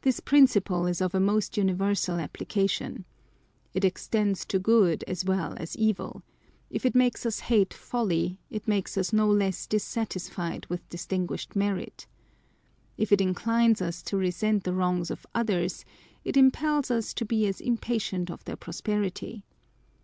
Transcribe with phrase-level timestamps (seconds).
[0.00, 3.04] This principle is of a most universal application.
[3.74, 6.30] It extends to good as well as evil i
[6.70, 12.08] if it makes us hate folly, it makes us no less dissatisfied with distinguished merit.
[12.98, 15.84] If it inclines us to resent the wrongs of others,
[16.24, 19.44] it impels us to be as impatient of their prosperity.